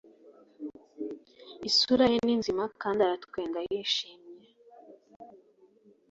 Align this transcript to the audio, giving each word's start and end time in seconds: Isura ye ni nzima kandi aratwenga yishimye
Isura 1.69 2.05
ye 2.13 2.17
ni 2.25 2.33
nzima 2.39 2.63
kandi 2.81 2.99
aratwenga 3.01 3.59
yishimye 3.69 4.49